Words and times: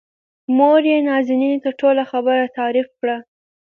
موريې 0.57 0.97
نازنين 1.09 1.55
ته 1.63 1.69
ټوله 1.79 2.03
خبره 2.11 2.43
تعريف 2.57 2.87
کړه. 2.99 3.17